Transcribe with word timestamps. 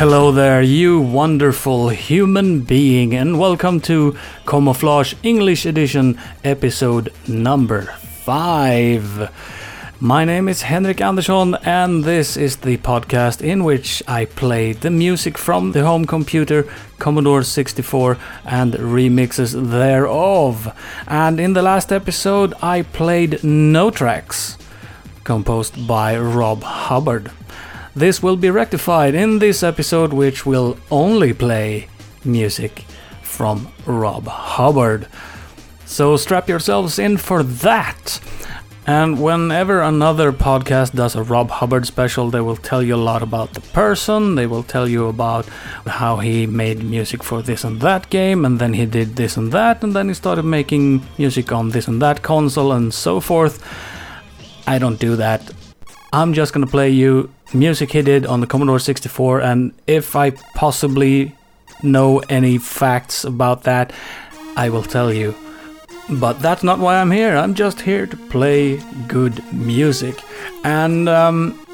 Hello 0.00 0.32
there, 0.32 0.62
you 0.62 0.98
wonderful 0.98 1.90
human 1.90 2.60
being, 2.60 3.14
and 3.14 3.38
welcome 3.38 3.80
to 3.80 4.16
Camouflage 4.46 5.12
English 5.22 5.66
Edition, 5.66 6.18
episode 6.42 7.12
number 7.28 7.82
5. 7.82 9.30
My 10.00 10.24
name 10.24 10.48
is 10.48 10.62
Henrik 10.62 11.02
Andersson, 11.02 11.54
and 11.64 12.04
this 12.04 12.38
is 12.38 12.56
the 12.56 12.78
podcast 12.78 13.42
in 13.42 13.62
which 13.62 14.02
I 14.08 14.24
play 14.24 14.72
the 14.72 14.88
music 14.88 15.36
from 15.36 15.72
the 15.72 15.84
home 15.84 16.06
computer 16.06 16.66
Commodore 16.98 17.42
64 17.42 18.16
and 18.46 18.72
remixes 18.72 19.70
thereof. 19.70 20.74
And 21.06 21.38
in 21.38 21.52
the 21.52 21.60
last 21.60 21.92
episode, 21.92 22.54
I 22.62 22.84
played 22.84 23.44
No 23.44 23.90
Tracks, 23.90 24.56
composed 25.24 25.86
by 25.86 26.18
Rob 26.18 26.62
Hubbard. 26.62 27.30
This 27.94 28.22
will 28.22 28.36
be 28.36 28.50
rectified 28.50 29.14
in 29.14 29.40
this 29.40 29.62
episode, 29.62 30.12
which 30.12 30.46
will 30.46 30.78
only 30.90 31.32
play 31.32 31.88
music 32.24 32.84
from 33.22 33.72
Rob 33.84 34.26
Hubbard. 34.28 35.08
So 35.86 36.16
strap 36.16 36.48
yourselves 36.48 36.98
in 36.98 37.16
for 37.16 37.42
that. 37.42 38.20
And 38.86 39.20
whenever 39.20 39.82
another 39.82 40.32
podcast 40.32 40.94
does 40.94 41.14
a 41.14 41.22
Rob 41.22 41.50
Hubbard 41.50 41.86
special, 41.86 42.30
they 42.30 42.40
will 42.40 42.56
tell 42.56 42.82
you 42.82 42.94
a 42.94 43.06
lot 43.10 43.22
about 43.22 43.54
the 43.54 43.60
person, 43.60 44.36
they 44.36 44.46
will 44.46 44.62
tell 44.62 44.88
you 44.88 45.06
about 45.06 45.46
how 45.86 46.16
he 46.18 46.46
made 46.46 46.82
music 46.82 47.22
for 47.22 47.42
this 47.42 47.62
and 47.62 47.80
that 47.80 48.08
game, 48.10 48.44
and 48.44 48.58
then 48.58 48.74
he 48.74 48.86
did 48.86 49.16
this 49.16 49.36
and 49.36 49.52
that, 49.52 49.84
and 49.84 49.94
then 49.94 50.08
he 50.08 50.14
started 50.14 50.44
making 50.44 51.02
music 51.18 51.52
on 51.52 51.70
this 51.70 51.88
and 51.88 52.00
that 52.00 52.22
console, 52.22 52.72
and 52.72 52.94
so 52.94 53.20
forth. 53.20 53.62
I 54.66 54.78
don't 54.78 54.98
do 54.98 55.14
that. 55.16 55.52
I'm 56.12 56.32
just 56.32 56.52
gonna 56.52 56.66
play 56.66 56.90
you 56.90 57.30
music 57.54 57.92
he 57.92 58.02
did 58.02 58.26
on 58.26 58.40
the 58.40 58.46
Commodore 58.46 58.78
64, 58.78 59.40
and 59.40 59.72
if 59.86 60.16
I 60.16 60.30
possibly 60.54 61.34
know 61.82 62.18
any 62.28 62.58
facts 62.58 63.24
about 63.24 63.62
that, 63.64 63.92
I 64.56 64.68
will 64.70 64.82
tell 64.82 65.12
you. 65.12 65.34
But 66.08 66.40
that's 66.40 66.64
not 66.64 66.80
why 66.80 66.96
I'm 66.96 67.10
here. 67.12 67.36
I'm 67.36 67.54
just 67.54 67.80
here 67.82 68.06
to 68.06 68.16
play 68.16 68.78
good 69.06 69.44
music. 69.52 70.20
And 70.64 71.08
um, 71.08 71.64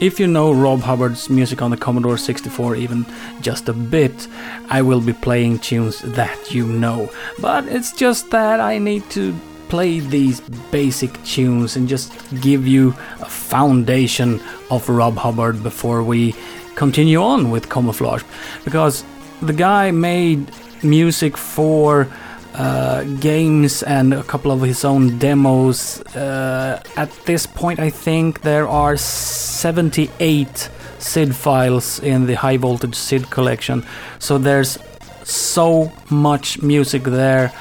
if 0.00 0.20
you 0.20 0.26
know 0.26 0.52
Rob 0.52 0.80
Hubbard's 0.80 1.30
music 1.30 1.62
on 1.62 1.70
the 1.70 1.76
Commodore 1.76 2.18
64 2.18 2.76
even 2.76 3.06
just 3.40 3.68
a 3.68 3.72
bit, 3.72 4.28
I 4.68 4.82
will 4.82 5.00
be 5.00 5.14
playing 5.14 5.60
tunes 5.60 6.00
that 6.02 6.52
you 6.52 6.66
know. 6.66 7.10
But 7.40 7.66
it's 7.66 7.92
just 7.92 8.30
that 8.30 8.60
I 8.60 8.76
need 8.78 9.08
to 9.10 9.34
play 9.68 10.00
these 10.00 10.40
basic 10.70 11.22
tunes 11.24 11.76
and 11.76 11.88
just 11.88 12.12
give 12.40 12.66
you 12.66 12.94
a 13.20 13.28
foundation 13.28 14.40
of 14.70 14.88
Rob 14.88 15.16
Hubbard 15.16 15.62
before 15.62 16.02
we 16.02 16.34
continue 16.74 17.20
on 17.22 17.50
with 17.50 17.68
Camouflage. 17.68 18.22
Because 18.64 19.04
the 19.42 19.52
guy 19.52 19.90
made 19.90 20.50
music 20.82 21.36
for 21.36 22.08
uh, 22.54 23.04
games 23.20 23.82
and 23.82 24.14
a 24.14 24.22
couple 24.24 24.50
of 24.50 24.60
his 24.62 24.84
own 24.84 25.18
demos. 25.18 26.00
Uh, 26.16 26.82
at 26.96 27.10
this 27.24 27.46
point, 27.46 27.78
I 27.78 27.90
think 27.90 28.40
there 28.42 28.66
are 28.66 28.96
78 28.96 30.70
SID 30.98 31.36
files 31.36 32.00
in 32.00 32.26
the 32.26 32.34
High 32.34 32.56
Voltage 32.56 32.96
SID 32.96 33.30
collection. 33.30 33.84
So 34.18 34.38
there's 34.38 34.78
so 35.24 35.92
much 36.10 36.62
music 36.62 37.04
there 37.04 37.52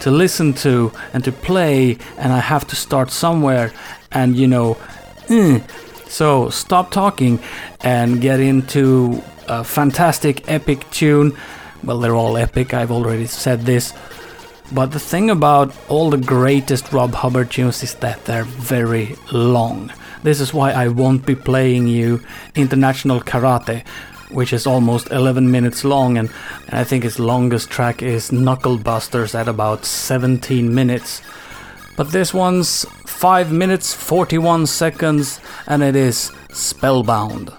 to 0.00 0.10
listen 0.10 0.52
to 0.54 0.92
and 1.12 1.24
to 1.24 1.32
play, 1.32 1.98
and 2.18 2.32
I 2.32 2.40
have 2.40 2.66
to 2.68 2.76
start 2.76 3.10
somewhere. 3.10 3.72
And 4.12 4.36
you 4.36 4.46
know, 4.46 4.74
mm. 5.28 5.62
so 6.08 6.50
stop 6.50 6.90
talking 6.90 7.40
and 7.80 8.20
get 8.20 8.40
into 8.40 9.22
a 9.48 9.64
fantastic 9.64 10.48
epic 10.48 10.90
tune. 10.90 11.36
Well, 11.84 11.98
they're 12.00 12.14
all 12.14 12.36
epic, 12.36 12.74
I've 12.74 12.90
already 12.90 13.26
said 13.26 13.62
this. 13.62 13.92
But 14.72 14.90
the 14.90 14.98
thing 14.98 15.30
about 15.30 15.72
all 15.88 16.10
the 16.10 16.16
greatest 16.16 16.92
Rob 16.92 17.14
Hubbard 17.14 17.50
tunes 17.52 17.82
is 17.82 17.94
that 17.94 18.24
they're 18.24 18.42
very 18.42 19.14
long. 19.30 19.92
This 20.24 20.40
is 20.40 20.52
why 20.52 20.72
I 20.72 20.88
won't 20.88 21.24
be 21.24 21.36
playing 21.36 21.86
you 21.86 22.20
International 22.56 23.20
Karate, 23.20 23.84
which 24.30 24.52
is 24.52 24.66
almost 24.66 25.10
11 25.10 25.50
minutes 25.50 25.84
long, 25.84 26.18
and 26.18 26.30
I 26.70 26.84
think 26.84 27.04
its 27.04 27.18
longest 27.18 27.70
track 27.70 28.02
is 28.02 28.32
Knuckle 28.32 28.78
Busters 28.78 29.34
at 29.34 29.48
about 29.48 29.84
17 29.84 30.74
minutes. 30.74 31.22
But 31.96 32.10
this 32.12 32.34
one's 32.34 32.84
5 33.06 33.52
minutes 33.52 33.94
41 33.94 34.66
seconds, 34.66 35.40
and 35.66 35.82
it 35.82 35.96
is 35.96 36.32
Spellbound. 36.50 37.52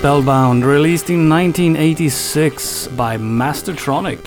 Spellbound, 0.00 0.64
released 0.64 1.10
in 1.10 1.28
1986 1.28 2.88
by 2.88 3.18
Mastertronic. 3.18 4.18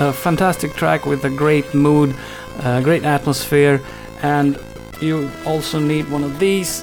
A 0.00 0.12
fantastic 0.12 0.74
track 0.74 1.06
with 1.06 1.24
a 1.24 1.30
great 1.30 1.72
mood, 1.72 2.12
a 2.64 2.82
great 2.82 3.04
atmosphere, 3.04 3.80
and 4.22 4.58
you 5.00 5.30
also 5.46 5.78
need 5.78 6.10
one 6.10 6.24
of 6.24 6.40
these. 6.40 6.82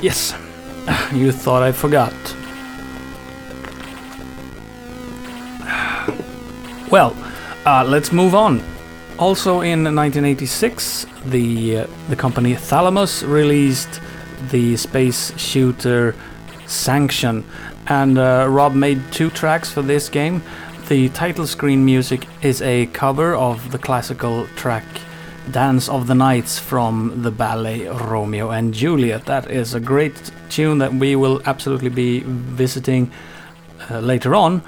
Yes, 0.00 0.34
you 1.12 1.30
thought 1.30 1.62
I 1.62 1.72
forgot. 1.72 2.14
Well, 6.90 7.14
uh, 7.66 7.84
let's 7.84 8.12
move 8.12 8.34
on. 8.34 8.62
Also 9.18 9.60
in 9.60 9.84
1986, 9.84 11.04
the 11.26 11.80
uh, 11.80 11.86
the 12.08 12.16
company 12.16 12.54
Thalamus 12.54 13.22
released 13.22 14.00
the 14.50 14.76
space 14.76 15.36
shooter 15.38 16.14
Sanction, 16.66 17.44
and 17.86 18.18
uh, 18.18 18.46
Rob 18.48 18.74
made 18.74 19.00
two 19.10 19.30
tracks 19.30 19.70
for 19.70 19.82
this 19.82 20.08
game. 20.08 20.42
The 20.88 21.08
title 21.10 21.46
screen 21.46 21.84
music 21.84 22.26
is 22.42 22.62
a 22.62 22.86
cover 22.86 23.34
of 23.34 23.72
the 23.72 23.78
classical 23.78 24.46
track 24.56 24.84
Dance 25.50 25.88
of 25.88 26.06
the 26.06 26.14
Knights 26.14 26.58
from 26.58 27.22
the 27.22 27.30
ballet 27.30 27.88
Romeo 27.88 28.50
and 28.50 28.74
Juliet. 28.74 29.24
That 29.24 29.50
is 29.50 29.74
a 29.74 29.80
great 29.80 30.30
tune 30.50 30.78
that 30.78 30.92
we 30.92 31.16
will 31.16 31.40
absolutely 31.46 31.88
be 31.88 32.20
visiting 32.20 33.10
uh, 33.90 34.00
later 34.00 34.34
on. 34.34 34.62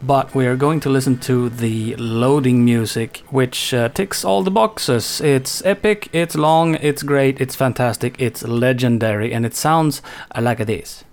But 0.00 0.34
we 0.34 0.46
are 0.46 0.56
going 0.56 0.80
to 0.80 0.90
listen 0.90 1.18
to 1.20 1.48
the 1.48 1.96
loading 1.96 2.64
music, 2.64 3.22
which 3.30 3.74
uh, 3.74 3.88
ticks 3.88 4.24
all 4.24 4.42
the 4.42 4.50
boxes. 4.50 5.20
It's 5.20 5.64
epic, 5.64 6.08
it's 6.12 6.34
long, 6.34 6.76
it's 6.76 7.02
great, 7.02 7.40
it's 7.40 7.54
fantastic, 7.54 8.20
it's 8.20 8.42
legendary, 8.42 9.32
and 9.32 9.44
it 9.44 9.54
sounds 9.54 10.02
like 10.38 10.64
this. 10.66 11.04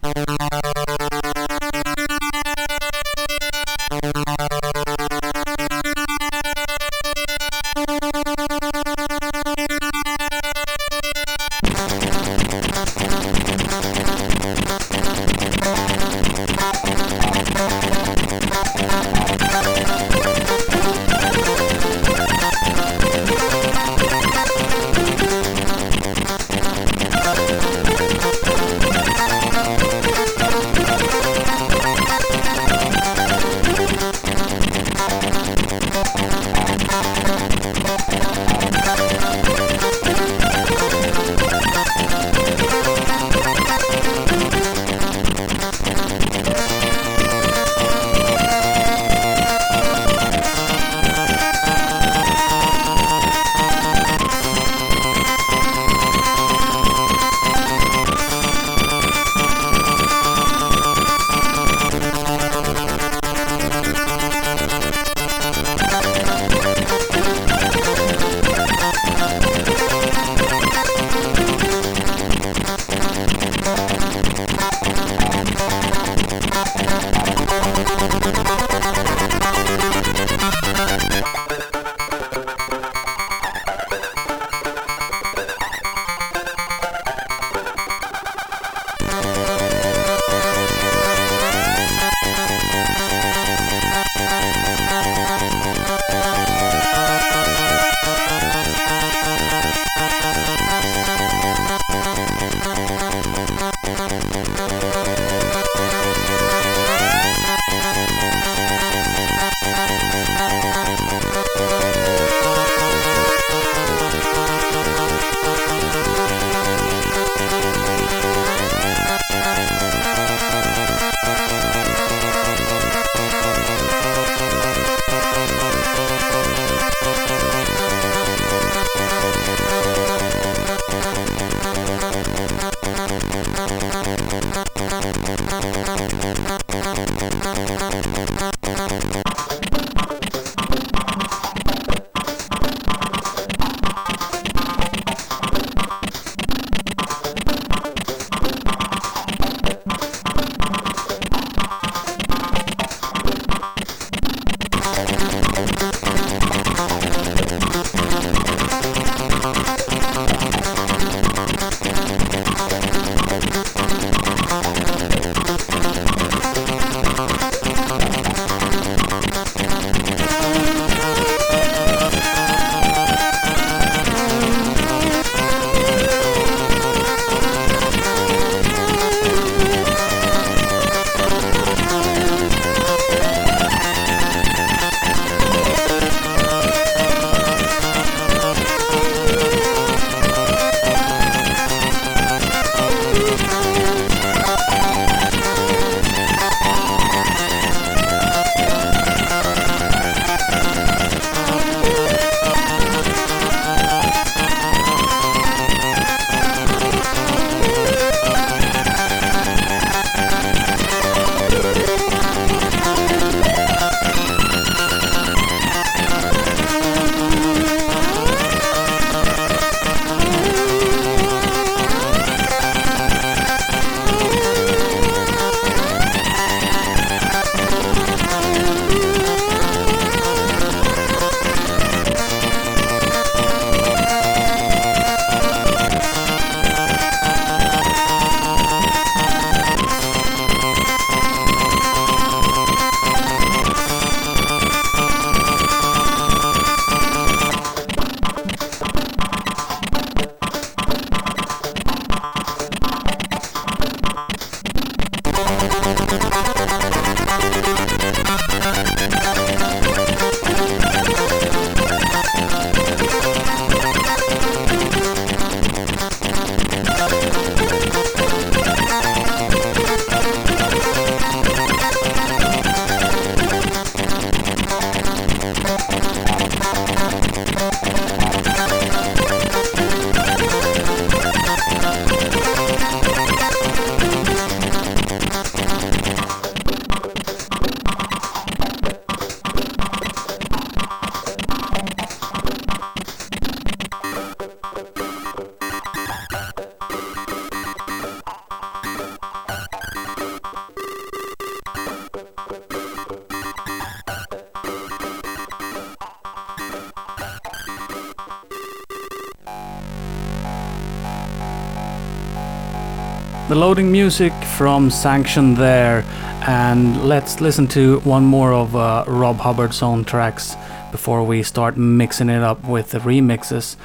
Music 313.84 314.34
from 314.58 314.90
Sanction 314.90 315.56
there, 315.56 316.04
and 316.48 317.06
let's 317.06 317.42
listen 317.42 317.68
to 317.70 318.00
one 318.00 318.24
more 318.24 318.54
of 318.54 318.76
uh, 318.76 319.04
Rob 319.08 319.38
Hubbard's 319.38 319.82
own 319.82 320.06
tracks 320.06 320.56
before 320.92 321.24
we 321.24 321.44
start 321.44 321.78
mixing 321.78 322.30
it 322.30 322.44
up 322.44 322.64
with 322.64 322.92
the 322.92 323.00
remixes. 323.00 323.76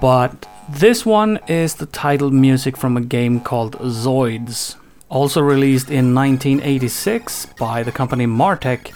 But 0.00 0.46
this 0.68 1.06
one 1.06 1.38
is 1.48 1.74
the 1.74 1.86
title 1.86 2.30
music 2.30 2.76
from 2.76 2.96
a 2.96 3.00
game 3.00 3.40
called 3.40 3.78
Zoids. 3.78 4.76
Also 5.08 5.40
released 5.40 5.90
in 5.90 6.14
1986 6.14 7.46
by 7.58 7.82
the 7.82 7.92
company 7.92 8.26
Martech, 8.26 8.92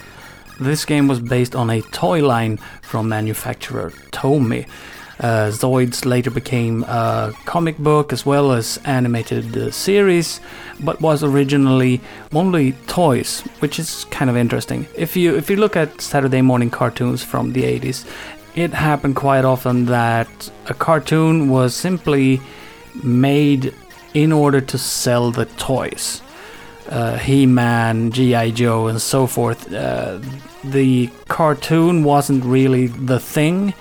this 0.59 0.85
game 0.85 1.07
was 1.07 1.19
based 1.19 1.55
on 1.55 1.69
a 1.69 1.81
toy 1.81 2.25
line 2.25 2.57
from 2.81 3.09
manufacturer 3.09 3.91
Tomy. 4.11 4.67
Uh, 5.19 5.49
Zoids 5.49 6.05
later 6.05 6.29
became 6.29 6.83
a 6.83 7.33
comic 7.45 7.77
book 7.77 8.11
as 8.11 8.25
well 8.25 8.51
as 8.51 8.79
animated 8.83 9.57
uh, 9.57 9.71
series, 9.71 10.41
but 10.81 10.99
was 10.99 11.23
originally 11.23 12.01
only 12.33 12.73
toys, 12.87 13.41
which 13.59 13.79
is 13.79 14.05
kind 14.11 14.29
of 14.29 14.35
interesting. 14.35 14.87
If 14.95 15.15
you 15.15 15.35
if 15.35 15.49
you 15.49 15.55
look 15.55 15.77
at 15.77 16.01
Saturday 16.01 16.41
morning 16.41 16.69
cartoons 16.69 17.23
from 17.23 17.53
the 17.53 17.63
80s, 17.63 18.05
it 18.55 18.73
happened 18.73 19.15
quite 19.15 19.45
often 19.45 19.85
that 19.85 20.51
a 20.67 20.73
cartoon 20.73 21.49
was 21.49 21.75
simply 21.75 22.41
made 23.03 23.73
in 24.13 24.31
order 24.31 24.61
to 24.61 24.77
sell 24.77 25.31
the 25.31 25.45
toys. 25.45 26.21
Uh, 26.89 27.17
He-Man, 27.17 28.11
G.I. 28.11 28.51
Joe, 28.51 28.87
and 28.87 29.01
so 29.01 29.27
forth. 29.27 29.73
Uh, 29.73 30.19
the 30.63 31.09
cartoon 31.27 32.03
wasn't 32.03 32.45
really 32.45 32.87
the 32.87 33.19
thing. 33.19 33.73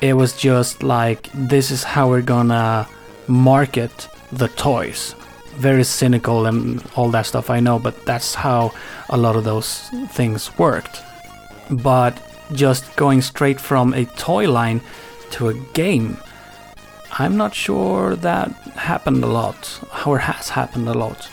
It 0.00 0.14
was 0.14 0.36
just 0.36 0.82
like 0.82 1.28
this 1.34 1.70
is 1.70 1.82
how 1.84 2.08
we're 2.08 2.22
gonna 2.22 2.88
market 3.26 4.08
the 4.32 4.48
toys. 4.48 5.14
Very 5.56 5.84
cynical 5.84 6.46
and 6.46 6.82
all 6.96 7.10
that 7.10 7.26
stuff. 7.26 7.50
I 7.50 7.60
know, 7.60 7.78
but 7.78 8.06
that's 8.06 8.34
how 8.34 8.72
a 9.10 9.16
lot 9.16 9.36
of 9.36 9.44
those 9.44 9.90
things 10.08 10.56
worked. 10.58 11.02
But 11.70 12.18
just 12.52 12.96
going 12.96 13.22
straight 13.22 13.60
from 13.60 13.92
a 13.94 14.04
toy 14.04 14.50
line 14.50 14.80
to 15.32 15.48
a 15.48 15.54
game. 15.74 16.16
I'm 17.12 17.36
not 17.36 17.54
sure 17.54 18.16
that 18.16 18.50
happened 18.76 19.22
a 19.22 19.26
lot, 19.26 19.80
or 20.06 20.18
has 20.18 20.50
happened 20.50 20.88
a 20.88 20.94
lot. 20.94 21.28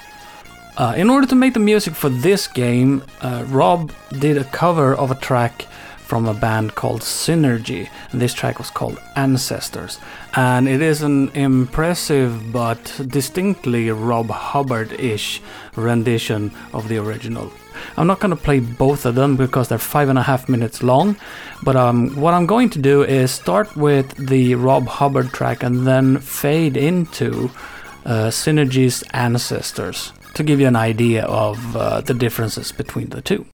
Uh, 0.77 0.93
in 0.95 1.09
order 1.09 1.25
to 1.25 1.35
make 1.35 1.53
the 1.53 1.59
music 1.59 1.95
for 1.95 2.09
this 2.09 2.47
game, 2.47 3.03
uh, 3.21 3.43
Rob 3.47 3.91
did 4.19 4.37
a 4.37 4.43
cover 4.43 4.93
of 4.93 5.09
a 5.09 5.15
track 5.15 5.65
from 6.07 6.25
a 6.25 6.33
band 6.33 6.73
called 6.75 7.01
Synergy, 7.01 7.89
and 8.11 8.21
this 8.21 8.33
track 8.33 8.57
was 8.59 8.69
called 8.69 8.97
Ancestors. 9.15 9.99
And 10.35 10.67
it 10.67 10.81
is 10.81 11.03
an 11.03 11.29
impressive 11.29 12.51
but 12.53 13.01
distinctly 13.07 13.91
Rob 13.91 14.29
Hubbard 14.29 14.93
ish 14.93 15.41
rendition 15.75 16.51
of 16.73 16.87
the 16.87 16.97
original. 16.97 17.51
I'm 17.97 18.07
not 18.07 18.19
going 18.19 18.35
to 18.35 18.41
play 18.41 18.59
both 18.59 19.05
of 19.05 19.15
them 19.15 19.35
because 19.35 19.67
they're 19.67 19.77
five 19.77 20.09
and 20.09 20.17
a 20.17 20.23
half 20.23 20.47
minutes 20.47 20.81
long, 20.81 21.17
but 21.61 21.75
um, 21.75 22.15
what 22.15 22.33
I'm 22.33 22.45
going 22.45 22.69
to 22.71 22.79
do 22.79 23.03
is 23.03 23.31
start 23.31 23.75
with 23.75 24.15
the 24.15 24.55
Rob 24.55 24.87
Hubbard 24.87 25.33
track 25.33 25.61
and 25.61 25.85
then 25.85 26.19
fade 26.19 26.77
into 26.77 27.51
uh, 28.05 28.29
Synergy's 28.29 29.03
Ancestors 29.11 30.13
to 30.33 30.43
give 30.43 30.59
you 30.59 30.67
an 30.67 30.75
idea 30.75 31.25
of 31.25 31.75
uh, 31.75 32.01
the 32.01 32.13
differences 32.13 32.71
between 32.71 33.09
the 33.09 33.21
two. 33.21 33.45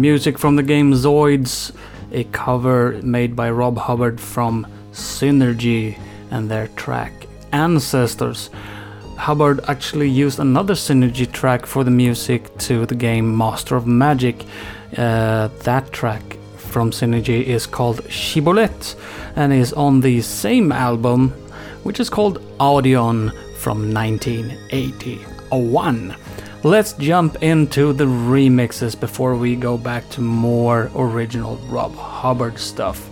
Music 0.00 0.38
from 0.38 0.56
the 0.56 0.62
game 0.62 0.94
Zoids, 0.94 1.72
a 2.12 2.24
cover 2.24 2.98
made 3.02 3.36
by 3.36 3.50
Rob 3.50 3.76
Hubbard 3.76 4.18
from 4.20 4.66
Synergy 4.92 5.98
and 6.30 6.50
their 6.50 6.68
track 6.68 7.12
Ancestors. 7.52 8.48
Hubbard 9.16 9.60
actually 9.68 10.08
used 10.08 10.38
another 10.38 10.72
Synergy 10.74 11.30
track 11.30 11.66
for 11.66 11.84
the 11.84 11.90
music 11.90 12.56
to 12.58 12.86
the 12.86 12.94
game 12.94 13.36
Master 13.36 13.76
of 13.76 13.86
Magic. 13.86 14.46
Uh, 14.96 15.48
that 15.64 15.92
track 15.92 16.22
from 16.56 16.90
Synergy 16.90 17.44
is 17.44 17.66
called 17.66 18.00
Shibboleth 18.08 18.96
and 19.36 19.52
is 19.52 19.74
on 19.74 20.00
the 20.00 20.22
same 20.22 20.72
album, 20.72 21.32
which 21.82 22.00
is 22.00 22.08
called 22.08 22.40
Audion 22.58 23.30
from 23.58 23.92
1981. 23.92 26.16
Let's 26.62 26.92
jump 26.92 27.42
into 27.42 27.94
the 27.94 28.04
remixes 28.04 28.98
before 28.98 29.34
we 29.34 29.56
go 29.56 29.78
back 29.78 30.06
to 30.10 30.20
more 30.20 30.90
original 30.94 31.56
Rob 31.70 31.94
Hubbard 31.94 32.58
stuff. 32.58 33.08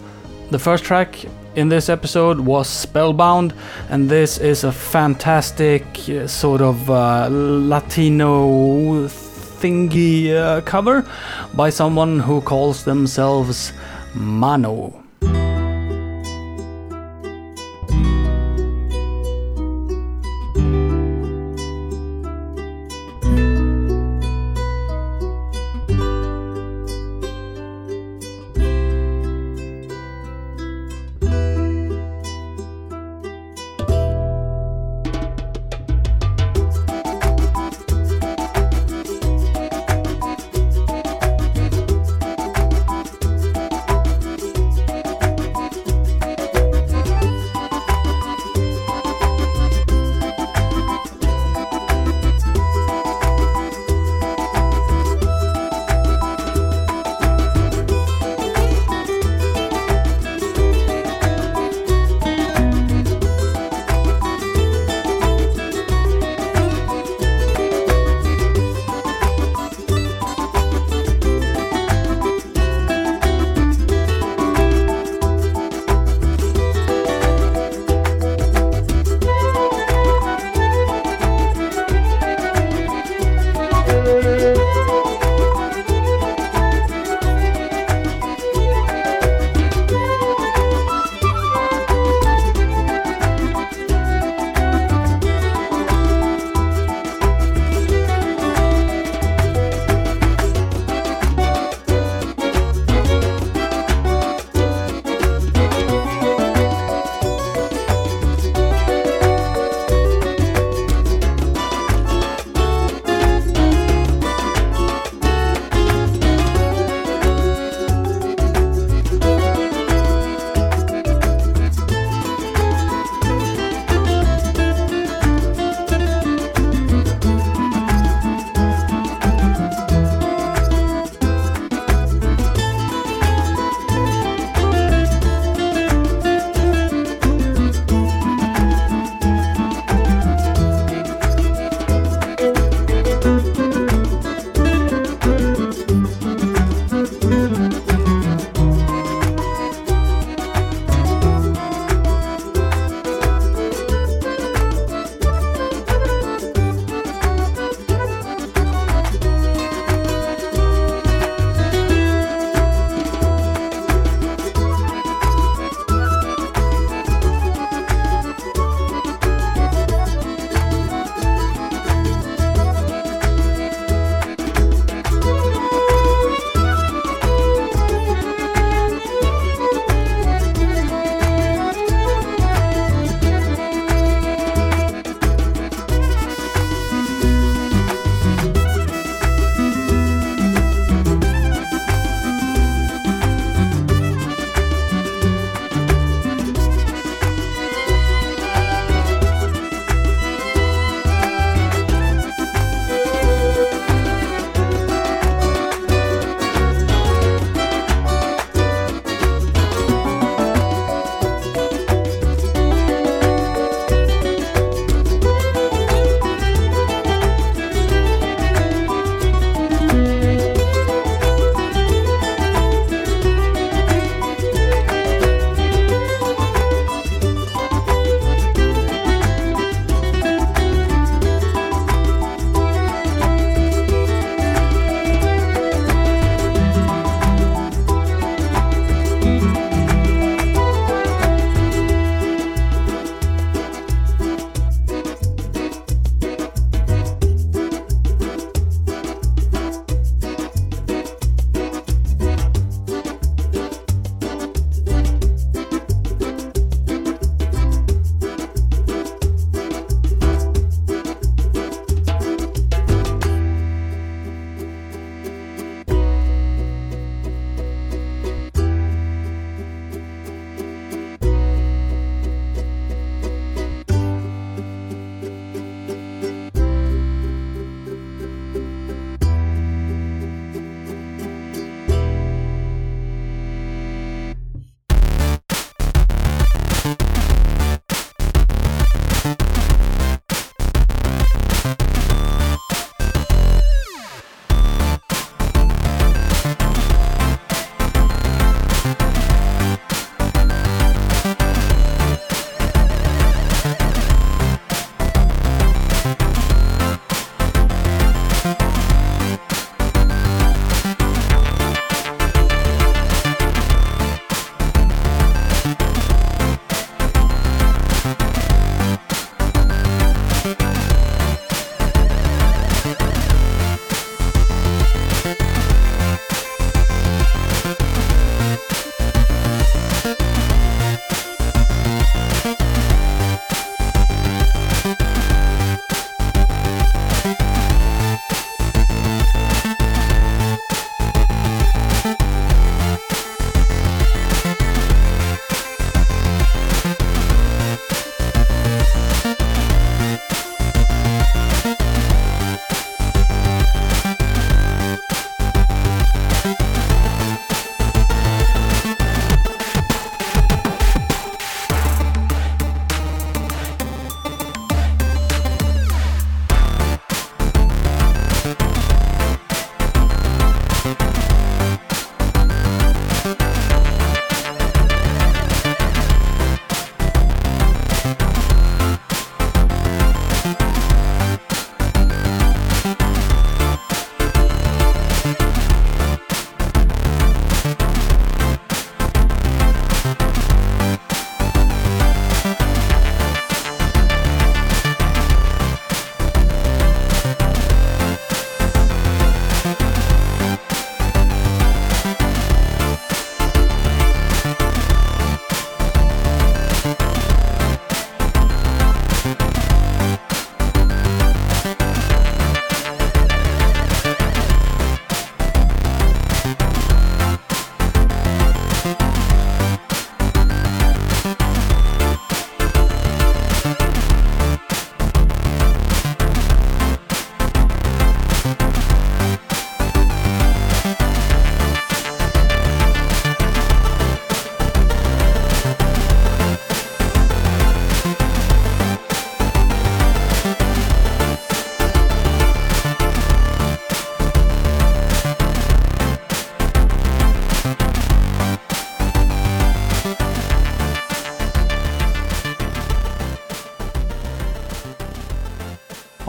The 0.51 0.59
first 0.59 0.85
track 0.85 1.25
in 1.55 1.71
this 1.71 1.89
episode 1.89 2.41
was 2.41 2.69
Spellbound, 2.69 3.55
and 3.89 4.07
this 4.07 4.37
is 4.37 4.65
a 4.65 4.73
fantastic 4.73 5.83
uh, 6.11 6.27
sort 6.27 6.61
of 6.61 6.91
uh, 6.91 7.29
Latino 7.31 9.09
thingy 9.09 10.35
uh, 10.35 10.61
cover 10.61 11.09
by 11.55 11.71
someone 11.71 12.21
who 12.21 12.43
calls 12.43 12.85
themselves 12.85 13.73
Mano. 14.15 15.08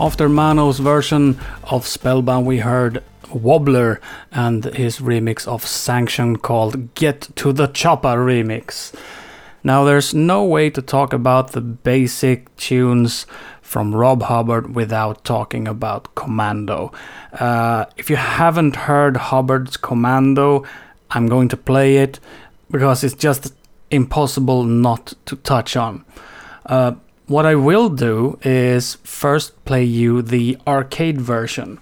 After 0.10 0.28
Mano's 0.28 0.80
version 0.80 1.38
of 1.65 1.86
Spellbound, 1.86 2.48
we 2.48 2.58
heard 2.58 3.04
Wobbler 3.32 4.02
and 4.32 4.65
his 4.65 4.98
remix 4.98 5.48
of 5.48 5.63
Sanction 5.63 6.38
called 6.38 6.95
Get 6.95 7.30
to 7.36 7.54
the 7.54 7.67
Chopper 7.67 8.17
remix. 8.17 8.91
Now, 9.63 9.84
there's 9.84 10.15
no 10.15 10.43
way 10.43 10.72
to 10.72 10.82
talk 10.82 11.13
about 11.13 11.52
the 11.52 11.62
basic 11.62 12.54
tunes 12.58 13.28
from 13.62 13.93
Rob 13.93 14.24
Hubbard 14.24 14.74
without 14.74 15.24
talking 15.24 15.67
about 15.67 16.15
Commando. 16.15 16.91
Uh, 17.32 17.86
if 17.95 18.10
you 18.10 18.15
haven't 18.15 18.78
heard 18.78 19.15
Hubbard's 19.15 19.78
Commando, 19.78 20.65
I'm 21.12 21.28
going 21.28 21.50
to 21.50 21.56
play 21.56 21.98
it 21.98 22.19
because 22.72 23.04
it's 23.04 23.13
just 23.13 23.54
impossible 23.91 24.63
not 24.63 25.13
to 25.28 25.36
touch 25.36 25.78
on. 25.78 26.04
Uh, 26.65 26.93
what 27.29 27.45
I 27.45 27.55
will 27.55 27.89
do 27.89 28.39
is 28.41 28.95
first 29.03 29.63
play 29.63 29.83
you 29.83 30.21
the 30.21 30.57
arcade 30.65 31.21
version. 31.21 31.79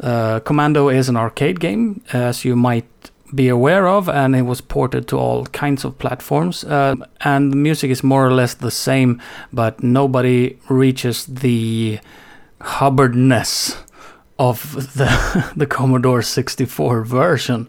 Uh, 0.00 0.40
Commando 0.40 0.88
is 0.88 1.08
an 1.08 1.16
arcade 1.16 1.60
game, 1.60 2.02
as 2.12 2.44
you 2.44 2.54
might 2.54 2.86
be 3.34 3.48
aware 3.48 3.88
of, 3.88 4.08
and 4.08 4.36
it 4.36 4.42
was 4.42 4.60
ported 4.60 5.08
to 5.08 5.18
all 5.18 5.46
kinds 5.46 5.84
of 5.84 5.98
platforms. 5.98 6.64
Uh, 6.64 6.96
and 7.22 7.52
the 7.52 7.56
music 7.56 7.90
is 7.90 8.04
more 8.04 8.26
or 8.26 8.32
less 8.32 8.54
the 8.54 8.70
same, 8.70 9.20
but 9.52 9.82
nobody 9.82 10.58
reaches 10.68 11.24
the 11.24 11.98
Hubbardness 12.60 13.76
of 14.38 14.74
the 14.94 15.52
the 15.56 15.66
Commodore 15.66 16.22
64 16.22 17.02
version. 17.04 17.68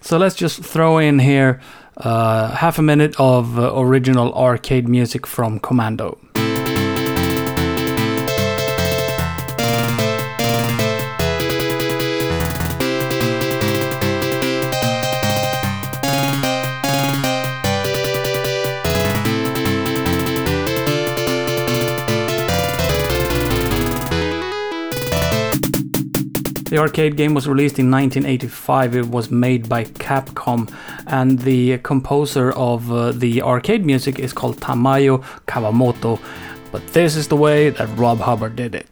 So 0.00 0.16
let's 0.16 0.34
just 0.34 0.64
throw 0.64 0.98
in 0.98 1.18
here 1.18 1.60
half 2.02 2.78
a 2.78 2.82
minute 2.82 3.14
of 3.18 3.58
uh, 3.58 3.72
original 3.74 4.32
arcade 4.34 4.88
music 4.88 5.26
from 5.26 5.58
Commando. 5.58 6.18
The 26.78 26.82
arcade 26.82 27.16
game 27.16 27.34
was 27.34 27.48
released 27.48 27.80
in 27.80 27.90
1985. 27.90 28.94
It 28.94 29.06
was 29.08 29.32
made 29.32 29.68
by 29.68 29.82
Capcom, 29.82 30.72
and 31.08 31.40
the 31.40 31.78
composer 31.78 32.52
of 32.52 32.92
uh, 32.92 33.10
the 33.10 33.42
arcade 33.42 33.84
music 33.84 34.20
is 34.20 34.32
called 34.32 34.60
Tamayo 34.60 35.24
Kawamoto. 35.48 36.20
But 36.70 36.86
this 36.92 37.16
is 37.16 37.26
the 37.26 37.34
way 37.34 37.70
that 37.70 37.88
Rob 37.98 38.20
Hubbard 38.20 38.54
did 38.54 38.76
it. 38.76 38.86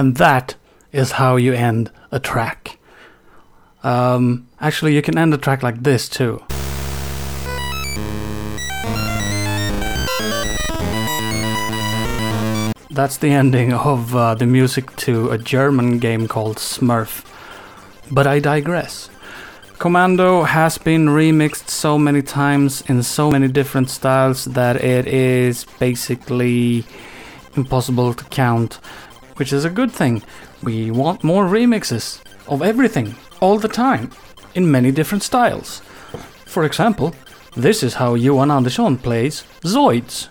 And 0.00 0.16
that 0.16 0.54
is 0.92 1.12
how 1.20 1.36
you 1.36 1.52
end 1.52 1.90
a 2.10 2.18
track. 2.18 2.78
Um, 3.82 4.48
actually, 4.58 4.94
you 4.94 5.02
can 5.02 5.18
end 5.18 5.34
a 5.34 5.36
track 5.36 5.62
like 5.62 5.82
this 5.82 6.08
too. 6.08 6.42
That's 12.90 13.18
the 13.18 13.28
ending 13.30 13.74
of 13.74 14.16
uh, 14.16 14.34
the 14.36 14.46
music 14.46 14.96
to 15.04 15.32
a 15.32 15.36
German 15.36 15.98
game 15.98 16.28
called 16.28 16.56
Smurf. 16.56 17.22
But 18.10 18.26
I 18.26 18.38
digress. 18.38 19.10
Commando 19.78 20.44
has 20.44 20.78
been 20.78 21.08
remixed 21.08 21.68
so 21.68 21.98
many 21.98 22.22
times 22.22 22.82
in 22.88 23.02
so 23.02 23.30
many 23.30 23.48
different 23.48 23.90
styles 23.90 24.46
that 24.46 24.76
it 24.76 25.06
is 25.06 25.66
basically 25.78 26.84
impossible 27.54 28.14
to 28.14 28.24
count, 28.24 28.80
which 29.40 29.52
is 29.54 29.64
a 29.64 29.70
good 29.70 29.90
thing. 29.90 30.22
We 30.62 30.90
want 30.90 31.24
more 31.24 31.46
remixes 31.46 32.20
of 32.46 32.60
everything, 32.60 33.16
all 33.40 33.58
the 33.58 33.68
time, 33.68 34.10
in 34.54 34.70
many 34.70 34.92
different 34.92 35.22
styles. 35.22 35.80
For 36.44 36.64
example, 36.64 37.14
this 37.56 37.82
is 37.82 37.94
how 37.94 38.14
Johan 38.14 38.50
Andersson 38.50 38.98
plays 38.98 39.44
Zoids. 39.62 40.28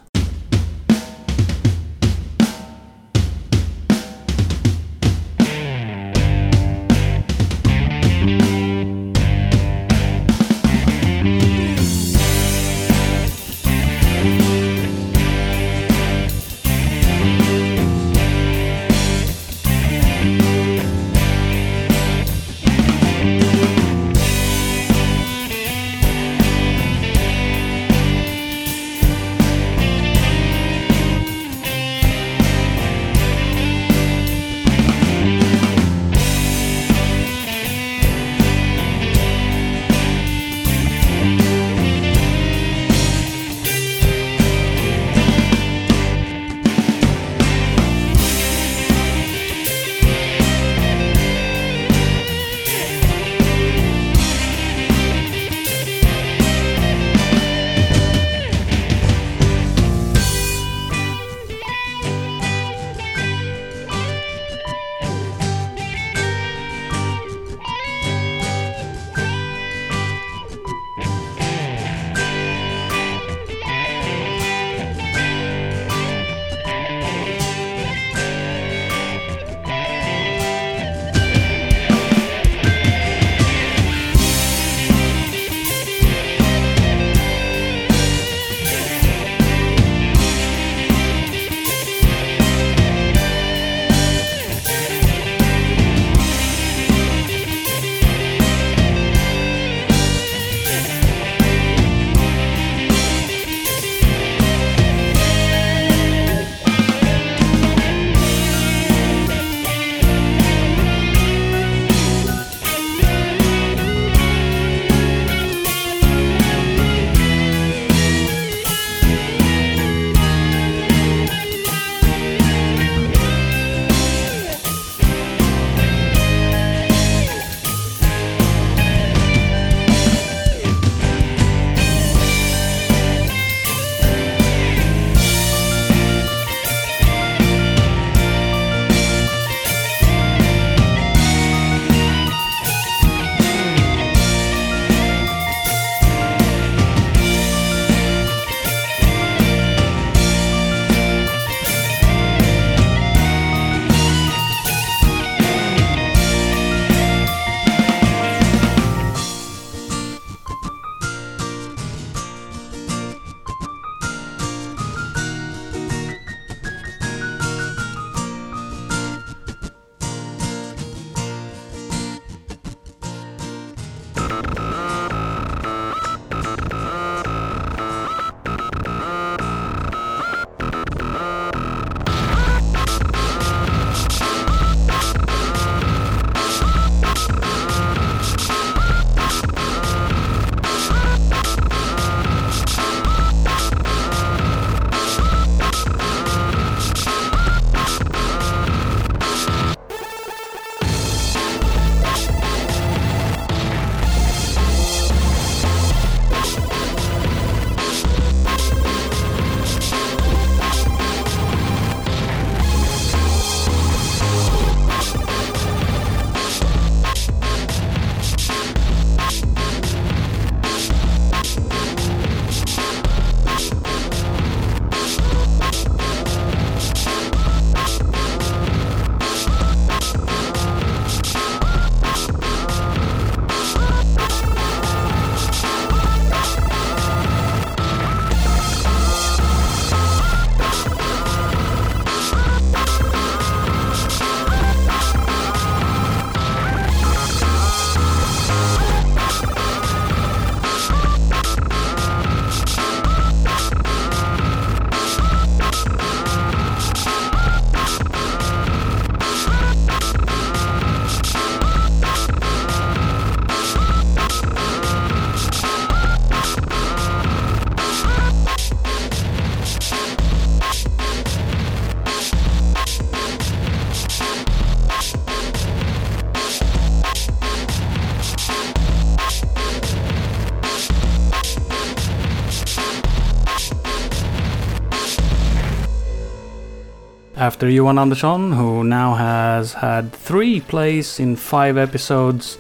After 287.49 287.67
Johan 287.67 287.97
Andersson, 287.97 288.51
who 288.51 288.83
now 288.83 289.15
has 289.15 289.73
had 289.73 290.13
three 290.13 290.61
plays 290.61 291.19
in 291.19 291.35
five 291.35 291.77
episodes, 291.77 292.59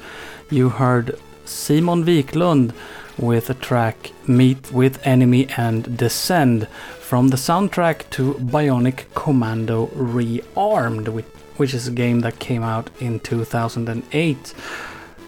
you 0.49 0.69
heard 0.69 1.15
Simon 1.45 2.03
Viklund 2.03 2.73
with 3.15 3.51
a 3.51 3.53
track 3.53 4.11
Meet 4.25 4.71
with 4.71 5.05
Enemy 5.05 5.47
and 5.57 5.95
Descend 5.95 6.67
from 6.99 7.27
the 7.27 7.37
soundtrack 7.37 8.09
to 8.09 8.33
Bionic 8.33 9.03
Commando 9.13 9.91
Rearmed, 9.93 11.23
which 11.57 11.75
is 11.75 11.87
a 11.87 11.91
game 11.91 12.21
that 12.21 12.39
came 12.39 12.63
out 12.63 12.89
in 12.99 13.19
2008. 13.19 14.53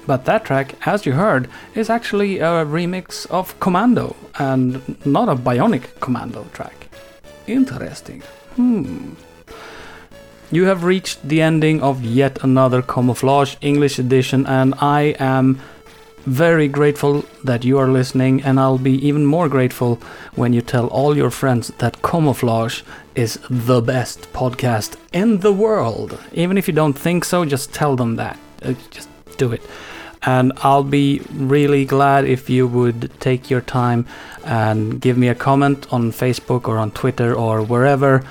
But 0.08 0.26
that 0.26 0.44
track, 0.44 0.74
as 0.88 1.06
you 1.06 1.12
heard, 1.12 1.48
is 1.76 1.88
actually 1.92 2.40
a 2.40 2.66
remix 2.66 3.28
of 3.30 3.60
Commando 3.60 4.16
and 4.40 4.82
not 5.06 5.30
a 5.30 5.36
Bionic 5.36 6.00
Commando 6.00 6.46
track. 6.52 6.88
Interesting. 7.46 8.24
Hmm. 8.56 9.14
You 10.54 10.66
have 10.66 10.84
reached 10.84 11.24
the 11.24 11.42
ending 11.42 11.82
of 11.82 12.04
yet 12.04 12.44
another 12.44 12.82
Camouflage 12.82 13.56
English 13.62 13.98
edition, 13.98 14.46
and 14.46 14.74
I 14.82 15.16
am 15.18 15.62
very 16.26 16.68
grateful 16.68 17.24
that 17.46 17.64
you 17.64 17.78
are 17.78 17.88
listening, 17.88 18.44
and 18.44 18.60
I'll 18.60 18.78
be 18.78 19.08
even 19.08 19.26
more 19.26 19.48
grateful 19.48 19.96
when 20.36 20.52
you 20.52 20.62
tell 20.62 20.88
all 20.88 21.16
your 21.16 21.32
friends 21.32 21.70
that 21.78 22.02
Camouflage 22.02 22.82
is 23.16 23.40
the 23.50 23.82
best 23.82 24.34
podcast 24.34 24.98
in 25.14 25.40
the 25.40 25.54
world. 25.54 26.20
Even 26.34 26.58
if 26.58 26.68
you 26.68 26.74
don't 26.74 27.00
think 27.00 27.24
so, 27.24 27.46
just 27.46 27.74
tell 27.74 27.96
them 27.96 28.18
that. 28.18 28.38
Uh, 28.62 28.74
just 28.90 29.08
do 29.38 29.54
it. 29.54 29.62
And 30.24 30.52
I'll 30.58 30.84
be 30.84 31.22
really 31.32 31.86
glad 31.86 32.26
if 32.26 32.50
you 32.50 32.68
would 32.68 33.10
take 33.22 33.50
your 33.50 33.62
time 33.62 34.06
and 34.44 35.00
give 35.00 35.18
me 35.18 35.30
a 35.30 35.36
comment 35.36 35.88
on 35.94 36.12
Facebook 36.12 36.68
or 36.68 36.78
on 36.78 36.92
Twitter 36.92 37.34
or 37.34 37.64
wherever 37.64 38.22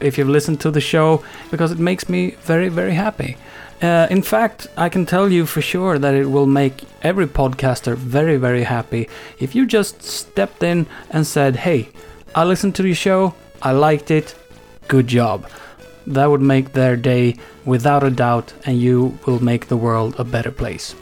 if 0.00 0.18
you've 0.18 0.28
listened 0.28 0.60
to 0.60 0.70
the 0.70 0.80
show 0.80 1.22
because 1.50 1.72
it 1.72 1.78
makes 1.78 2.08
me 2.08 2.30
very, 2.42 2.68
very 2.68 2.94
happy. 2.94 3.36
Uh, 3.82 4.06
in 4.10 4.22
fact, 4.22 4.66
I 4.76 4.88
can 4.88 5.06
tell 5.06 5.30
you 5.30 5.46
for 5.46 5.62
sure 5.62 5.98
that 5.98 6.14
it 6.14 6.26
will 6.26 6.46
make 6.46 6.84
every 7.02 7.26
podcaster 7.26 7.96
very, 7.96 8.36
very 8.36 8.64
happy 8.64 9.08
if 9.38 9.54
you 9.54 9.64
just 9.66 10.02
stepped 10.02 10.62
in 10.62 10.86
and 11.10 11.26
said, 11.26 11.56
Hey, 11.56 11.88
I 12.34 12.44
listened 12.44 12.74
to 12.76 12.86
your 12.86 12.94
show, 12.94 13.34
I 13.62 13.72
liked 13.72 14.10
it, 14.10 14.34
good 14.88 15.06
job. 15.06 15.48
That 16.06 16.26
would 16.26 16.42
make 16.42 16.72
their 16.72 16.96
day 16.96 17.36
without 17.64 18.02
a 18.02 18.10
doubt, 18.10 18.52
and 18.66 18.80
you 18.80 19.18
will 19.26 19.42
make 19.42 19.68
the 19.68 19.76
world 19.76 20.14
a 20.18 20.24
better 20.24 20.50
place. 20.50 20.94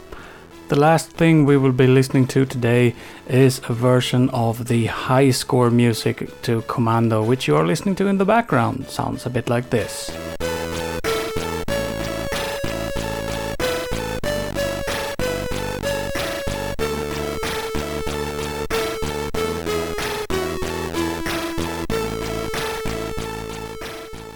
The 0.69 0.79
last 0.79 1.13
thing 1.13 1.47
we 1.47 1.57
will 1.57 1.73
be 1.73 1.87
listening 1.87 2.27
to 2.27 2.45
today 2.45 2.95
is 3.27 3.59
a 3.71 3.73
version 3.73 4.29
of 4.31 4.69
the 4.69 4.85
high 4.85 5.31
score 5.31 5.71
music 5.71 6.43
to 6.43 6.61
Commando, 6.69 7.25
which 7.25 7.49
you 7.49 7.57
are 7.57 7.67
listening 7.67 7.95
to 7.95 8.07
in 8.07 8.19
the 8.19 8.27
background. 8.27 8.87
Sounds 8.91 9.25
a 9.25 9.31
bit 9.31 9.49
like 9.49 9.71
this. 9.71 10.11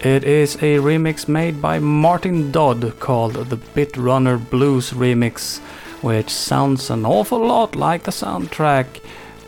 It 0.03 0.23
is 0.23 0.55
a 0.55 0.79
remix 0.79 1.27
made 1.27 1.61
by 1.61 1.77
Martin 1.77 2.51
Dodd 2.51 2.99
called 2.99 3.35
the 3.35 3.55
Bit 3.55 3.95
Runner 3.95 4.37
Blues 4.37 4.91
Remix 4.91 5.61
which 6.03 6.29
sounds 6.29 6.89
an 6.89 7.05
awful 7.05 7.39
lot 7.39 7.75
like 7.75 8.03
the 8.03 8.11
soundtrack 8.11 8.85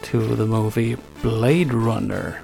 to 0.02 0.36
the 0.36 0.48
movie 0.48 0.98
Blade 1.22 1.74
Runner. 1.74 2.42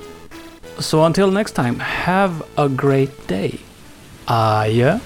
So 0.80 1.04
until 1.06 1.32
next 1.32 1.54
time, 1.54 1.80
have 1.80 2.44
a 2.58 2.70
great 2.70 3.28
day. 3.28 3.60
Yeah. 4.28 5.00